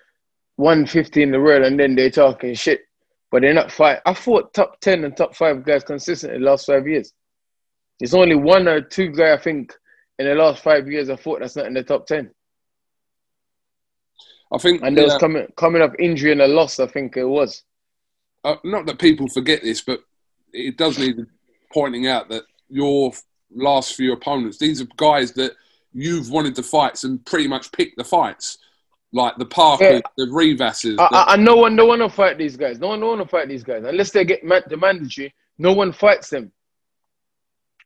[0.56, 2.82] 150 in the world, and then they're talking shit,
[3.32, 3.98] but they're not fight.
[4.06, 7.12] I fought top 10 and top five guys consistently the last five years.
[7.98, 9.72] There's only one or two guy I think
[10.20, 12.30] in the last five years I fought that's not in the top 10.
[14.52, 16.78] I think, and there was coming coming up injury and a loss.
[16.78, 17.62] I think it was.
[18.44, 20.00] Uh, not that people forget this, but
[20.52, 21.16] it does need
[21.72, 23.12] pointing out that your
[23.54, 25.52] last few opponents, these are guys that
[25.92, 28.58] you've wanted to fight and pretty much picked the fights,
[29.12, 30.24] like the Parkers, yeah.
[30.24, 30.98] the Rivas's.
[30.98, 32.78] I, I, I, no one, no one will fight these guys.
[32.78, 35.34] No one, no one will fight these guys unless they get the mandatory.
[35.58, 36.52] No one fights them.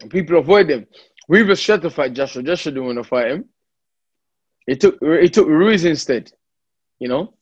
[0.00, 0.87] And people avoid them.
[1.29, 2.42] Rivas tried to fight Joshua.
[2.42, 3.44] Joshua didn't want to fight him.
[4.66, 6.33] He took he took Ruiz instead
[6.98, 7.35] you know.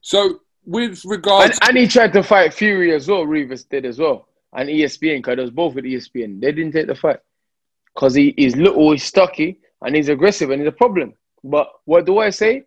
[0.00, 3.26] So with regards, and, and, he tried to fight Fury as well.
[3.26, 6.40] Rivas did as well, and ESPN because it was both with ESPN.
[6.40, 7.20] They didn't take the fight
[7.94, 11.14] because he is little, he's stocky, and he's aggressive, and he's a problem.
[11.42, 12.64] But what do I say?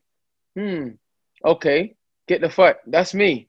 [0.56, 0.90] Hmm.
[1.46, 1.96] Okay,
[2.28, 2.78] get the fight.
[2.88, 3.48] That's me.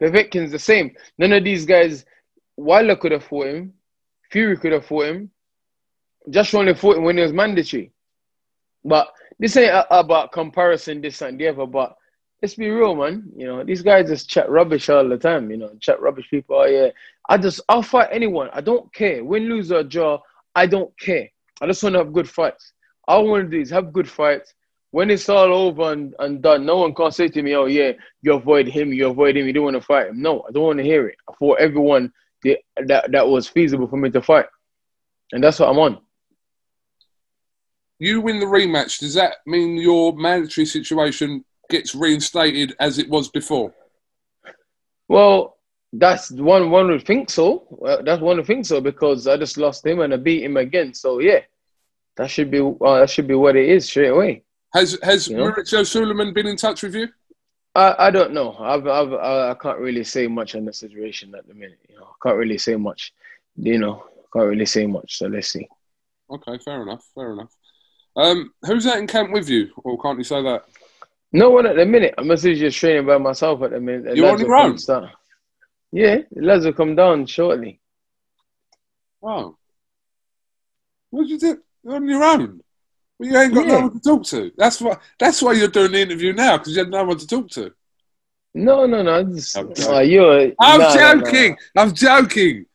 [0.00, 0.94] Povetkin's the same.
[1.18, 2.04] None of these guys.
[2.56, 3.74] Wilder could have fought him.
[4.30, 5.30] Fury could have fought him.
[6.28, 7.92] Joshua only fought him when he was mandatory.
[8.84, 9.08] But
[9.40, 11.96] this ain't uh, about comparison, this and the other, but
[12.42, 13.32] let's be real, man.
[13.34, 16.56] You know, these guys just chat rubbish all the time, you know, chat rubbish people.
[16.56, 16.90] Oh, yeah.
[17.26, 18.50] I just, I'll fight anyone.
[18.52, 19.24] I don't care.
[19.24, 20.20] Win, lose, or draw,
[20.54, 21.28] I don't care.
[21.62, 22.74] I just want to have good fights.
[23.08, 24.52] All I want to do is have good fights.
[24.90, 27.92] When it's all over and, and done, no one can say to me, oh, yeah,
[28.20, 30.20] you avoid him, you avoid him, you don't want to fight him.
[30.20, 31.16] No, I don't want to hear it.
[31.38, 32.12] For everyone
[32.44, 34.46] that, that, that was feasible for me to fight.
[35.32, 36.00] And that's what I'm on
[38.00, 43.28] you win the rematch, does that mean your mandatory situation gets reinstated as it was
[43.28, 43.72] before?
[45.08, 45.58] Well,
[45.92, 47.66] that's one one would think so.
[48.04, 50.94] That's one would think so because I just lost him and I beat him again.
[50.94, 51.40] So yeah,
[52.16, 54.44] that should be uh, that should be what it is straight away.
[54.72, 55.50] Has has you know?
[55.50, 57.08] Mauricio Sulaiman been in touch with you?
[57.74, 58.56] I, I don't know.
[58.58, 61.78] I've, I've I can't really say much on the situation at the minute.
[61.88, 63.12] You know, I can't really say much.
[63.56, 65.18] You know, can't really say much.
[65.18, 65.68] So let's see.
[66.30, 67.04] Okay, fair enough.
[67.14, 67.52] Fair enough.
[68.16, 70.64] Um, who's that in camp with you, or can't you say that?
[71.32, 72.14] No one at the minute.
[72.18, 74.04] I'm just training by myself at the minute.
[74.04, 74.78] The You're on your own.
[74.78, 75.10] Start.
[75.92, 77.80] Yeah, the lads will come down shortly.
[79.20, 79.56] Wow.
[81.10, 81.62] What did you do?
[81.84, 82.60] You're on your own.
[83.18, 83.72] Well, you ain't got yeah.
[83.72, 84.52] no one to talk to.
[84.56, 84.96] That's why.
[85.18, 87.72] That's why you're doing the interview now because you had no one to talk to.
[88.54, 89.22] No, no, no.
[89.24, 91.50] Just, I'm, uh, you're, I'm no, joking.
[91.50, 91.82] No, no.
[91.82, 92.66] I'm joking.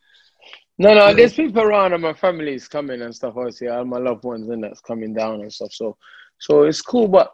[0.78, 3.36] No, no, there's people around and my family's coming and stuff.
[3.38, 5.72] Obviously, all my loved ones and that's coming down and stuff.
[5.72, 5.98] So,
[6.38, 7.08] so it's cool.
[7.08, 7.32] But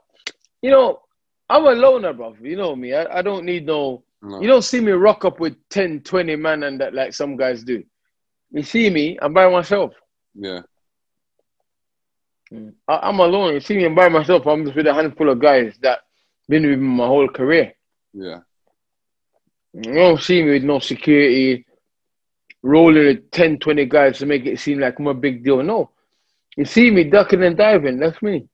[0.61, 1.01] you know,
[1.49, 2.35] I'm a loner, bro.
[2.41, 2.93] You know me.
[2.93, 4.41] I, I don't need no, no.
[4.41, 7.63] You don't see me rock up with 10, 20 man and that like some guys
[7.63, 7.83] do.
[8.51, 9.93] You see me, I'm by myself.
[10.35, 10.61] Yeah.
[12.53, 12.73] Mm.
[12.87, 13.55] I, am alone.
[13.55, 14.45] You see me, I'm by myself.
[14.45, 15.99] I'm just with a handful of guys that
[16.47, 17.73] been with me my whole career.
[18.13, 18.39] Yeah.
[19.73, 21.65] You don't see me with no security
[22.63, 25.63] rolling 10, 20 guys to make it seem like I'm a big deal.
[25.63, 25.91] No.
[26.57, 27.99] You see me ducking and diving.
[27.99, 28.47] That's me.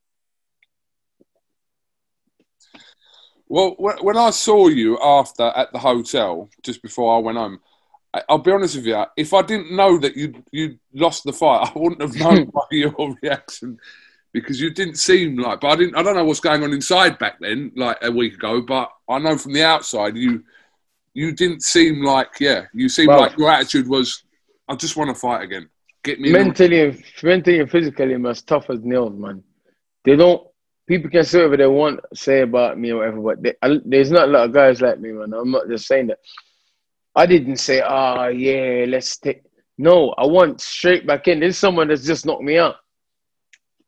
[3.50, 7.60] Well, when I saw you after at the hotel, just before I went home,
[8.28, 9.04] I'll be honest with you.
[9.16, 12.62] If I didn't know that you you lost the fight, I wouldn't have known by
[12.72, 13.80] your reaction
[14.34, 15.62] because you didn't seem like.
[15.62, 15.96] But I didn't.
[15.96, 18.62] I don't know what's going on inside back then, like a week ago.
[18.62, 20.44] But I know from the outside, you
[21.18, 22.40] you didn't seem like.
[22.40, 24.24] Yeah, you seemed Well- like your attitude was.
[24.70, 25.68] I just want to fight again.
[26.04, 26.32] Get me.
[26.32, 29.44] mentally and mentally and physically, I'm as tough as nails, man.
[30.06, 30.46] They don't.
[30.88, 33.80] People can say whatever they want to say about me or whatever, but they, I,
[33.84, 35.34] there's not a lot of guys like me, man.
[35.34, 36.20] I'm not just saying that.
[37.16, 39.42] I didn't say, ah, yeah, let's take.
[39.80, 41.40] No, I want straight back in.
[41.40, 42.76] There's someone that's just knocked me out.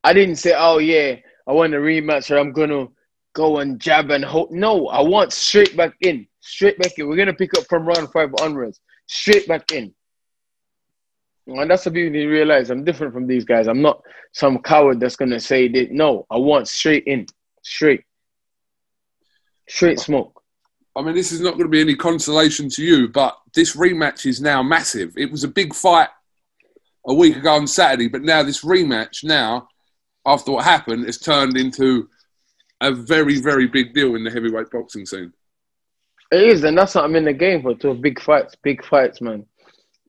[0.04, 2.88] I didn't say, oh yeah, I want a rematch or I'm gonna
[3.34, 4.52] go and jab and hope.
[4.52, 6.26] No, I want straight back in.
[6.42, 7.08] Straight back in.
[7.08, 8.80] We're gonna pick up from round five onwards.
[9.08, 9.94] Straight back in.
[11.48, 12.70] And that's what people need realize.
[12.70, 13.68] I'm different from these guys.
[13.68, 14.02] I'm not
[14.34, 15.92] some coward that's gonna say that.
[15.92, 17.26] No, I want straight in,
[17.64, 18.04] straight,
[19.68, 20.40] straight smoke.
[20.96, 24.26] I mean, this is not going to be any consolation to you, but this rematch
[24.26, 25.14] is now massive.
[25.18, 26.10] It was a big fight
[27.08, 29.70] a week ago on Saturday, but now this rematch now,
[30.26, 32.10] after what happened, has turned into
[32.82, 35.32] a very, very big deal in the heavyweight boxing scene.
[36.32, 37.74] It is, and that's what I'm in the game for.
[37.76, 39.46] To big fights, big fights, man.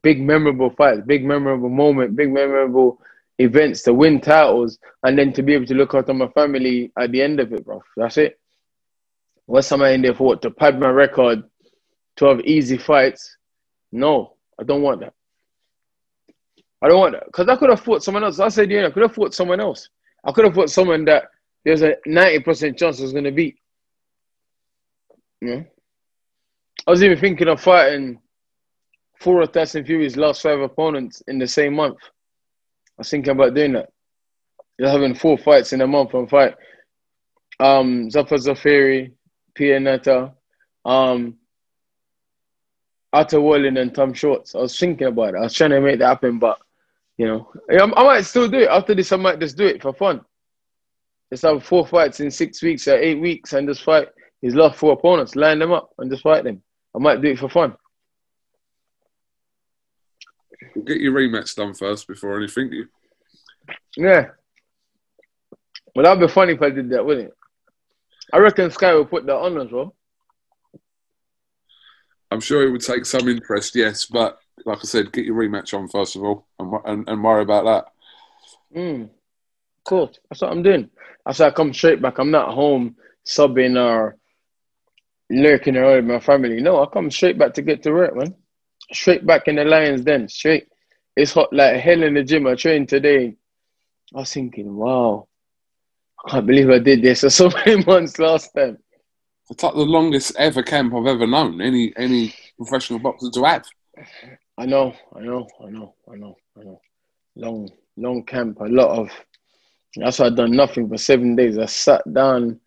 [0.03, 3.01] Big memorable fights, big memorable moment, big memorable
[3.39, 7.11] events to win titles, and then to be able to look after my family at
[7.13, 7.83] the end of it, bro.
[7.97, 8.39] That's it.
[9.47, 10.37] What's am in there for?
[10.37, 11.43] To pad my record,
[12.17, 13.37] to have easy fights?
[13.91, 15.15] No, I don't want that.
[16.83, 18.39] I don't want that because I could have fought someone else.
[18.41, 19.89] I said, yeah, I could have fought someone else.
[20.25, 21.25] I could have fought someone that
[21.65, 23.59] there's a ninety percent chance I was going to beat.
[25.41, 25.63] Yeah.
[26.87, 28.21] I was even thinking of fighting
[29.21, 31.99] four of Tyson Fury's last five opponents in the same month.
[32.03, 33.91] I was thinking about doing that.
[34.81, 36.55] Just having four fights in a month and fight
[37.61, 39.13] um Sefer Seferi,
[39.55, 40.33] Pianeta,
[40.85, 41.37] um
[43.13, 44.55] Otto Wallin and Tom Schwarz.
[44.55, 45.39] I was thinking about it.
[45.39, 46.59] I was trying to make that happen, but
[47.19, 48.69] you know, I, I might still do it.
[48.71, 50.25] After this, I might just do it for fun.
[51.31, 54.09] Just have four fights in six weeks or eight weeks and just fight
[54.41, 56.63] his last four opponents, line them up and just fight them.
[56.95, 57.77] I might do it for fun.
[60.75, 62.73] We'll get your rematch done first before anything.
[62.73, 62.89] You-
[63.97, 64.31] Yeah.
[65.95, 67.35] Well, that'd be funny if I did that, wouldn't it?
[68.33, 69.95] I reckon Sky will put that on as well.
[72.31, 75.77] I'm sure it would take some interest, yes, but like I said, get your rematch
[75.77, 78.79] on first of all and, and, and worry about that.
[78.79, 79.11] Mm.
[79.85, 80.13] Cool.
[80.29, 80.91] That's what I'm doing.
[81.27, 82.19] That's why I come straight back.
[82.19, 82.95] I'm not home
[83.27, 84.17] subbing or
[85.31, 86.61] lurking around with my family.
[86.61, 88.35] No, I come straight back to get to work, man.
[88.93, 90.29] Straight back in the Lions Den.
[90.29, 90.67] Straight.
[91.17, 92.47] It's hot like hell in the gym.
[92.47, 93.37] I trained today.
[94.15, 95.29] I was thinking, wow,
[96.27, 98.79] I can't believe I did this for so many months last time.
[99.51, 103.65] It's like the longest ever camp I've ever known any any professional boxer to have.
[104.57, 106.81] I know, I know, I know, I know, I know.
[107.37, 109.11] Long, long camp, a lot of.
[109.97, 111.59] That's why I've done nothing for seven days.
[111.59, 112.61] I sat down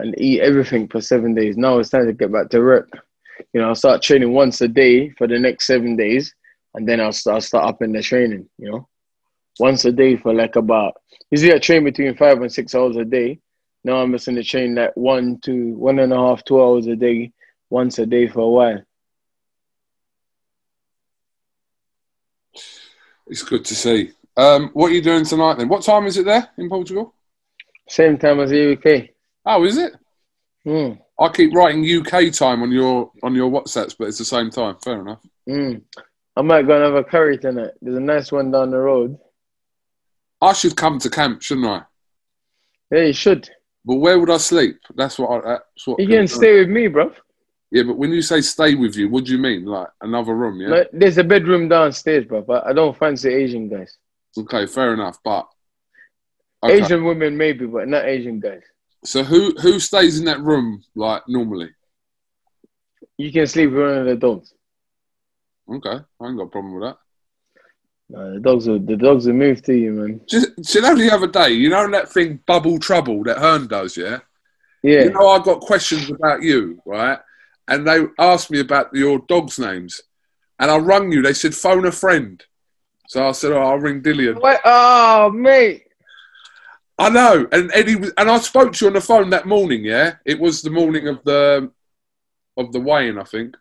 [0.00, 1.56] and eat everything for seven days.
[1.56, 2.88] Now it's time to get back to work.
[3.52, 6.34] You know, I'll start training once a day for the next seven days,
[6.74, 8.48] and then I'll start, I'll start up in the training.
[8.58, 8.88] You know,
[9.58, 10.94] once a day for like about.
[11.30, 13.40] Usually I train between five and six hours a day.
[13.84, 16.86] Now I'm just going to train like one, two, one and a half, two hours
[16.86, 17.32] a day,
[17.70, 18.82] once a day for a while.
[23.26, 24.10] It's good to see.
[24.36, 25.68] Um, what are you doing tonight then?
[25.68, 27.14] What time is it there in Portugal?
[27.88, 29.10] Same time as the UK.
[29.52, 29.96] Oh, is it?
[30.64, 31.00] Mm.
[31.18, 34.76] I keep writing UK time on your on your WhatsApps, but it's the same time.
[34.84, 35.20] Fair enough.
[35.48, 35.82] Mm.
[36.36, 37.72] I might go and have a curry tonight.
[37.82, 39.18] There's a nice one down the road.
[40.40, 41.82] I should come to camp, shouldn't I?
[42.92, 43.50] Yeah, you should.
[43.84, 44.76] But where would I sleep?
[44.94, 45.44] That's what.
[45.44, 45.98] I, that's what.
[45.98, 47.12] You can stay with me, bro.
[47.72, 49.64] Yeah, but when you say stay with you, what do you mean?
[49.64, 50.60] Like another room?
[50.60, 50.84] Yeah.
[50.92, 52.42] There's a bedroom downstairs, bro.
[52.42, 53.98] But I don't fancy Asian guys.
[54.38, 55.18] Okay, fair enough.
[55.24, 55.48] But
[56.62, 56.80] okay.
[56.80, 58.62] Asian women maybe, but not Asian guys.
[59.04, 61.70] So who who stays in that room like normally?
[63.16, 64.52] You can sleep with one of the dogs.
[65.72, 66.98] Okay, I ain't got a problem with that.
[68.08, 70.20] No, the dogs are the dogs are moved to you, man.
[70.28, 73.96] Just, you know the other day, you know that thing Bubble Trouble that Hearn does,
[73.96, 74.18] yeah?
[74.82, 75.04] Yeah.
[75.04, 77.18] You know, I got questions about you, right?
[77.68, 80.00] And they asked me about your dogs' names.
[80.58, 81.22] And I rung you.
[81.22, 82.42] They said, phone a friend.
[83.08, 84.40] So I said, oh, I'll ring Dillian.
[84.40, 84.60] What?
[84.64, 85.84] Oh, mate.
[87.00, 87.46] I know.
[87.50, 90.16] And Eddie was, and I spoke to you on the phone that morning, yeah?
[90.26, 91.70] It was the morning of the
[92.56, 93.56] of the weigh-in, I think.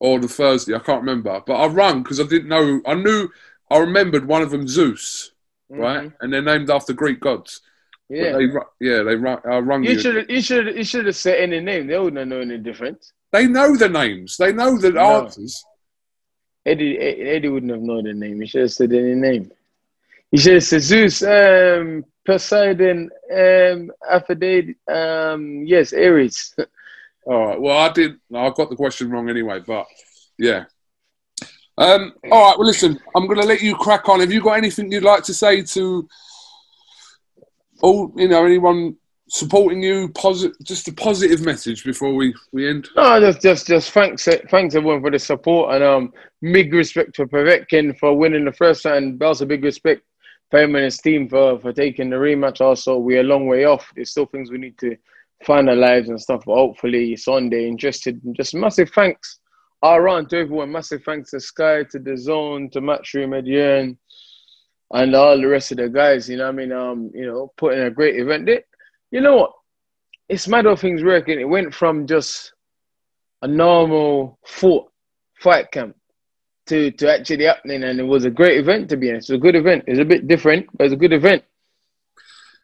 [0.00, 1.40] Or the Thursday, I can't remember.
[1.46, 2.82] But I rung because I didn't know.
[2.86, 3.28] I knew,
[3.70, 5.30] I remembered one of them Zeus,
[5.70, 6.08] right?
[6.08, 6.14] Mhm.
[6.20, 7.62] And they're named after Greek gods.
[8.10, 8.32] Yeah.
[8.36, 8.46] They,
[8.80, 9.38] yeah, they run.
[9.48, 9.98] I rung You you.
[10.00, 11.86] should you should you should have said any name.
[11.86, 13.12] They wouldn't have known any difference.
[13.30, 14.36] They know the names.
[14.36, 15.22] They know the No.
[15.22, 15.64] answers.
[16.66, 18.40] Eddie Eddie wouldn't have known the name.
[18.42, 19.50] He should have said any name.
[20.30, 26.54] He should have said Zeus, um, Poseidon, um, Aphrodite, um, yes, Ares.
[27.26, 27.60] All right.
[27.60, 28.16] Well, I did.
[28.34, 29.86] I got the question wrong anyway, but
[30.38, 30.64] yeah.
[31.78, 32.58] Um, all right.
[32.58, 32.98] Well, listen.
[33.14, 34.18] I'm going to let you crack on.
[34.20, 36.08] Have you got anything you'd like to say to
[37.80, 38.12] all?
[38.16, 38.96] You know, anyone
[39.28, 40.08] supporting you?
[40.10, 40.56] Positive.
[40.64, 42.88] Just a positive message before we we end.
[42.96, 47.26] No, just just just thanks thanks everyone for the support and um big respect for
[47.26, 50.02] Povetkin for winning the first and also big respect
[50.58, 52.60] him and team for for taking the rematch.
[52.60, 53.90] Also, we're a long way off.
[53.94, 54.96] There's still things we need to
[55.44, 56.42] finalize and stuff.
[56.46, 58.20] But hopefully Sunday, interested.
[58.36, 59.40] Just massive thanks
[59.82, 60.72] around to everyone.
[60.72, 63.96] Massive thanks to Sky, to the Zone, to Matchroom, Edian,
[64.92, 66.28] and all the rest of the guys.
[66.28, 68.48] You know, I mean, um, you know, putting a great event.
[68.48, 68.66] It,
[69.10, 69.52] you know what?
[70.28, 71.40] It's mad how things working.
[71.40, 72.52] It went from just
[73.42, 74.90] a normal fought
[75.40, 75.96] fight camp
[76.72, 78.88] to to actually happening, and it was a great event.
[78.90, 79.84] To be honest, it was a good event.
[79.86, 81.44] It's a bit different, but it's a good event.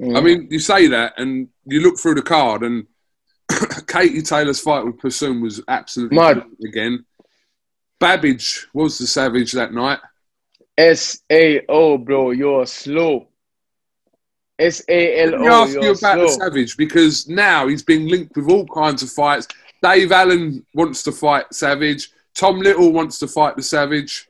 [0.01, 2.87] I mean, you say that, and you look through the card, and
[3.87, 6.45] Katie Taylor's fight with Persoon was absolutely Mad.
[6.65, 7.05] again.
[8.01, 9.99] Babic was the savage that night.
[10.77, 13.27] S A O, bro, you're slow.
[14.59, 16.29] S A L Let me O, ask you about the.
[16.29, 19.49] Savage because now he's being linked with all kinds of fights.
[19.83, 22.11] Dave Allen wants to fight Savage.
[22.39, 24.29] Tom Little wants to fight the Savage.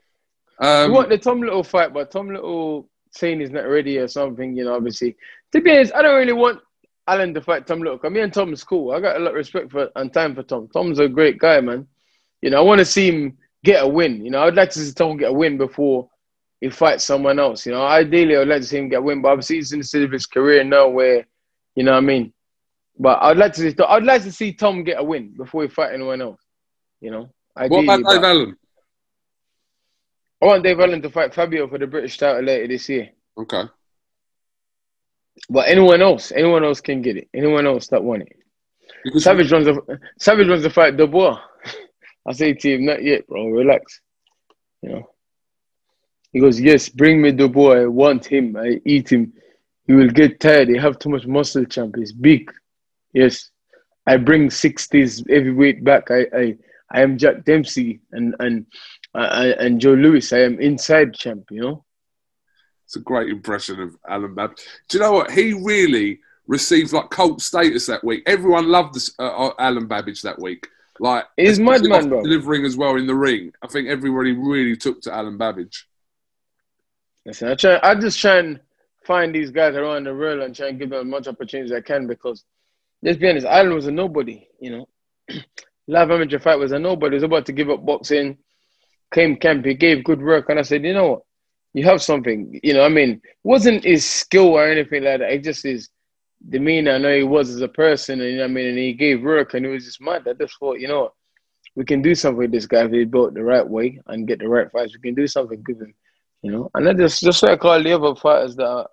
[0.60, 4.56] Um, want the Tom Little fight, but Tom Little saying he's not ready or something,
[4.56, 5.14] you know, obviously.
[5.52, 6.60] To be honest, I don't really want
[7.06, 7.98] Alan to fight Tom Little.
[7.98, 8.92] Cause me and Tom's cool.
[8.92, 10.68] I got a lot of respect for and time for Tom.
[10.72, 11.86] Tom's a great guy, man.
[12.40, 14.24] You know, I want to see him get a win.
[14.24, 16.08] You know, I'd like to see Tom get a win before
[16.62, 17.66] he fights someone else.
[17.66, 19.80] You know, ideally, I'd like to see him get a win, but obviously he's in
[19.80, 21.26] the stage of his career now where,
[21.74, 22.32] you know what I mean?
[22.98, 25.68] But I'd like to see, I'd like to see Tom get a win before he
[25.68, 26.40] fight anyone else.
[27.00, 27.28] You know,
[27.66, 28.56] what ideally, about Dave Allen?
[30.40, 33.10] I want Dave Allen to fight Fabio for the British title later this year.
[33.36, 33.64] Okay.
[35.50, 37.28] But anyone else, anyone else can get it.
[37.34, 38.36] Anyone else that want it.
[39.04, 41.38] Because Savage runs the Savage runs the fight Dubois.
[42.26, 43.46] I say to him, not yet, bro.
[43.48, 44.00] Relax.
[44.82, 45.10] You know.
[46.32, 47.82] He goes, yes, bring me Dubois.
[47.82, 48.56] I want him.
[48.56, 49.32] I eat him.
[49.86, 50.68] He will get tired.
[50.68, 51.96] He have too much muscle, champ.
[51.96, 52.52] He's big.
[53.12, 53.50] Yes.
[54.06, 56.10] I bring sixties heavyweight back.
[56.10, 56.56] I, I,
[56.92, 58.66] I am Jack Dempsey and and
[59.14, 60.33] uh, and Joe Louis.
[60.33, 61.51] I am inside champ.
[61.51, 61.85] You know.
[62.85, 64.57] It's a great impression of Alan Babb.
[64.88, 65.31] Do you know what?
[65.31, 68.22] He really received like cult status that week.
[68.27, 70.66] Everyone loved this, uh, uh, Alan Babic that week.
[70.98, 72.22] Like He's especially madman, bro.
[72.22, 73.53] delivering as well in the ring.
[73.62, 75.77] I think everybody really took to Alan Babic.
[77.24, 77.79] Listen, I try.
[77.83, 78.59] I just try and
[79.05, 81.77] find these guys around the world and try and give them as much opportunity as
[81.77, 82.44] I can because,
[83.03, 84.48] let's be honest, Ireland was a nobody.
[84.61, 84.88] You know,
[85.88, 87.14] live amateur fight was a nobody.
[87.14, 88.38] Was about to give up boxing.
[89.12, 91.22] Came camp, he gave good work, and I said, you know what,
[91.72, 92.61] you have something.
[92.62, 95.33] You know, I mean, wasn't his skill or anything like that.
[95.33, 95.88] It just his
[96.46, 96.92] demeanor.
[96.92, 99.22] I know he was as a person, and you know I mean, and he gave
[99.22, 100.29] work, and it was just mad.
[100.29, 101.12] I just thought, you know what,
[101.74, 104.40] we can do something with this guy if he built the right way and get
[104.40, 104.94] the right fights.
[104.94, 105.94] We can do something with him
[106.42, 106.70] you know.
[106.74, 108.87] And I just just like all the other fighters that I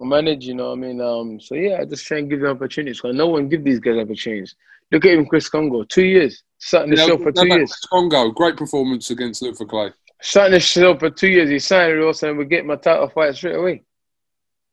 [0.00, 0.72] manage, you know.
[0.72, 3.00] I mean, um, so yeah, I just try and give them opportunities.
[3.00, 4.54] Cause no one give these guys opportunities.
[4.90, 8.30] Look at him, Chris Kongo, two years, starting the Yeah, show for two years, Kongo,
[8.30, 9.90] great performance against Luther Clay.
[10.22, 11.50] starting the show for two years.
[11.50, 13.84] He signed it also, and we get my title fight straight away.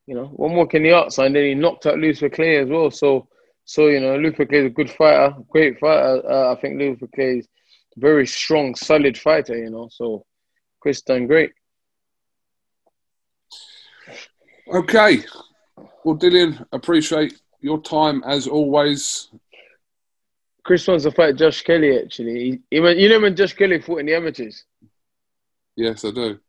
[0.08, 2.70] You know, one more in the arts, and then he knocked out Luther Clay as
[2.70, 2.92] well.
[2.92, 3.28] So,
[3.66, 6.22] so you know, Luther Clay is a good fighter, great fighter.
[6.30, 7.48] Uh, I think Luther Clay is
[7.98, 9.58] a very strong, solid fighter.
[9.58, 10.26] You know, so
[10.80, 11.52] Chris done great.
[14.74, 15.24] Okay.
[16.04, 19.30] Well, Dillian, appreciate your time as always.
[20.66, 21.98] Chris wants to fight Josh Kelly.
[22.00, 24.66] Actually, he, he you know when Josh Kelly fought in the amateurs.
[25.76, 26.40] Yes, I do.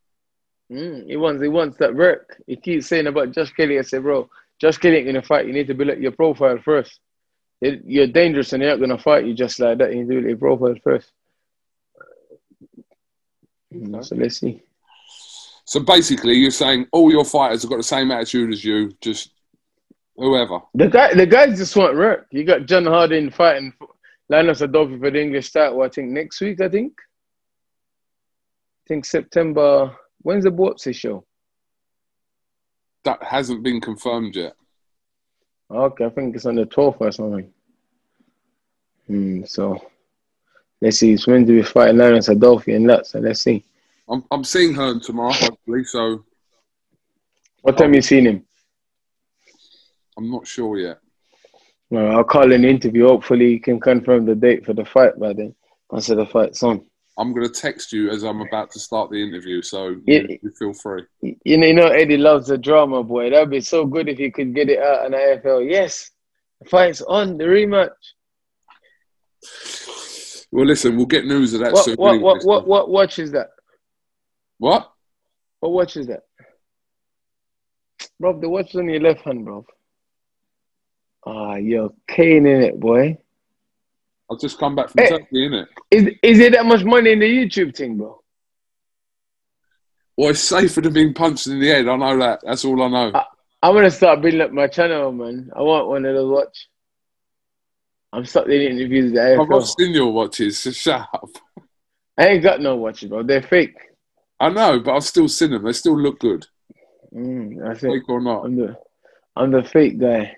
[0.73, 2.41] Mm, he wants he wants that work.
[2.47, 3.79] He keeps saying about Josh Kelly.
[3.79, 5.47] I said, bro, Josh Kelly ain't gonna fight.
[5.47, 6.99] You need to build up your profile first.
[7.61, 9.91] You're dangerous and they're not gonna fight you just like that.
[9.95, 11.13] You need to build your profile first.
[13.75, 14.63] Mm, So let's see.
[15.67, 19.31] So basically, you're saying all your fighters have got the same attitude as you, just
[20.17, 20.61] whoever.
[20.75, 22.29] The guy, the guys just want work.
[22.31, 23.75] You got John Harding fighting
[24.29, 25.71] Linus Udofia for the English start.
[25.71, 25.83] title.
[25.83, 26.61] I think next week.
[26.61, 26.93] I think.
[28.85, 29.97] I think September.
[30.23, 31.25] When's the Boxy show?
[33.05, 34.55] That hasn't been confirmed yet.
[35.71, 37.53] Okay, I think it's on the 12th or something.
[39.07, 39.81] Hmm, so
[40.81, 41.13] let's see.
[41.13, 43.07] It's when do we fight Linus Udofia and that?
[43.07, 43.65] So let's see.
[44.09, 45.85] I'm, I'm seeing her tomorrow, hopefully.
[45.85, 46.25] So
[47.63, 48.45] What time you seen him?
[50.17, 50.99] I'm not sure yet.
[51.91, 53.07] Well, I'll call an interview.
[53.07, 55.55] Hopefully, you can confirm the date for the fight by then.
[55.91, 56.85] Once the fight's on.
[57.19, 60.23] I'm going to text you as I'm about to start the interview, so Yeah.
[60.29, 61.05] you, you feel free.
[61.23, 63.31] You know, you know, Eddie loves the drama, boy.
[63.31, 65.71] That'd be so good if you could get it out on the IFL.
[65.71, 66.11] Yes,
[66.61, 67.91] the fight's on the rematch.
[70.53, 71.97] Well, listen, we'll get news of that What soon.
[71.97, 73.49] what what what what watch is that?
[74.59, 74.91] What?
[75.61, 76.21] What watch is that?
[78.21, 79.65] Bro, the watch is on your left hand, bro.
[81.27, 83.19] Ah, you're cane in it, boy.
[84.31, 85.11] I've just come back from Hey.
[85.11, 85.67] Turkey, innit?
[85.91, 88.21] Is is it that much money in the YouTube thing, bro?
[90.17, 91.89] Well, it's safer than being punched in the head.
[91.89, 92.41] I know that.
[92.43, 93.11] That's all I know.
[93.19, 93.25] Uh,
[93.63, 95.51] I'm gonna start building up my channel, man.
[95.55, 96.69] I want one of those watch.
[98.13, 101.29] I'm stuck doing interviews the I've not seen your watches, so shut up.
[102.17, 103.23] I ain't got no watches, bro.
[103.25, 103.77] They're fake.
[104.41, 105.65] I know, but I've still seen them.
[105.65, 106.47] They still look good,
[107.15, 107.89] Mm, that's it.
[107.91, 108.45] fake or not.
[108.45, 108.77] I'm the
[109.37, 110.37] I'm the fake guy.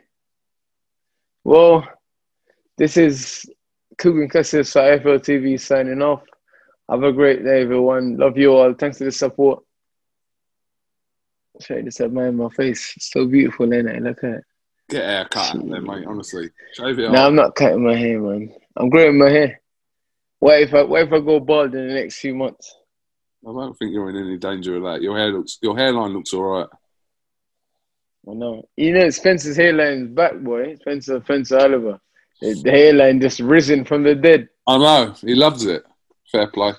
[1.49, 1.89] Well,
[2.77, 3.47] this is
[3.97, 6.21] Kugan Cassius for IFL TV signing off.
[6.91, 8.19] Have a great day, everyone.
[8.19, 8.75] Love you all.
[8.75, 9.65] Thanks for the support.
[11.63, 12.93] Show you this at my my face.
[12.99, 14.03] It's so beautiful, ain't it?
[14.03, 14.45] Look at it.
[14.91, 16.05] Get a haircut mate.
[16.07, 17.27] Honestly, shave it No.
[17.27, 18.53] I'm not cutting my hair, man.
[18.77, 19.59] I'm growing my hair.
[20.41, 22.77] What if I what if I go bald in the next few months?
[23.43, 25.01] I don't think you're in any danger of that.
[25.01, 26.69] Your hair looks, your hairline looks all right.
[28.27, 28.69] I know.
[28.77, 30.77] You know, Spencer's hairline's back, boy.
[30.77, 32.01] Spencer Spencer Oliver.
[32.41, 34.49] The, the hairline just risen from the dead.
[34.67, 35.15] I know.
[35.21, 35.83] He loves it.
[36.31, 36.73] Fair play.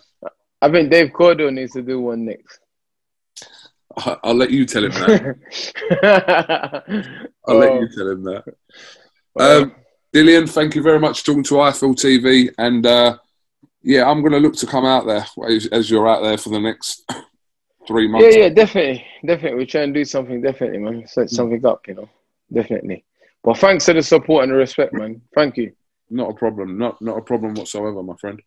[0.62, 2.60] I think Dave Coldwell needs to do one next.
[4.24, 5.36] I'll let you tell him that.
[7.48, 8.44] I'll let Oh, you tell him that.
[9.40, 9.76] Um,
[10.14, 12.54] Dillian, thank you very much for talking to IFL TV.
[12.58, 13.18] And uh,
[13.82, 16.50] yeah, I'm going to look to come out there as, as you're out there for
[16.50, 17.04] the next
[17.88, 18.36] three months.
[18.36, 19.58] yeah, yeah, definitely, definitely.
[19.58, 21.08] We try and do something, definitely, man.
[21.08, 22.10] Set something up, you know,
[22.52, 23.04] definitely.
[23.44, 25.22] But thanks for the support and the respect, man.
[25.34, 25.74] Thank you.
[26.10, 26.78] Not a problem.
[26.78, 28.42] Not not a problem whatsoever, my friend.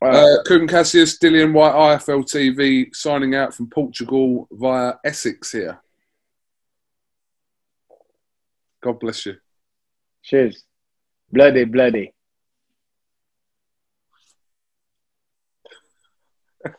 [0.00, 0.14] Right.
[0.14, 5.78] Uh, Kugan Cassius, Dillian Whyte, IFL TV, signing out from Portugal via Essex here.
[8.82, 9.36] God bless you.
[10.22, 10.64] Cheers.
[11.30, 12.14] Bloody, bloody.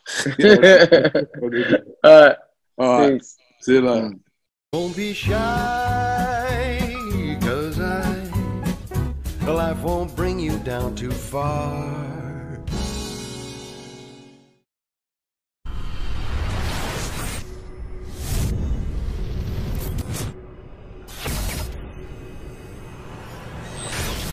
[2.04, 2.36] All right.
[2.78, 3.20] All right.
[3.20, 3.36] Peace.
[3.60, 4.12] See you later.
[4.72, 6.96] Don't be shy,
[7.42, 8.30] cause I,
[9.46, 12.21] life won't bring you down too far.